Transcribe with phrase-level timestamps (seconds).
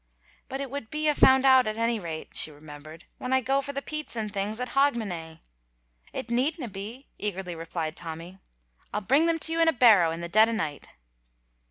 [0.49, 3.61] "But it would be a' found out at any rate," she remembered, "when I go
[3.61, 5.41] for the peats and things at Hogmanay."
[6.11, 8.39] "It needna be," eagerly replied Tommy.
[8.91, 10.89] "I'll bring them to you in a barrow in the dead o' night."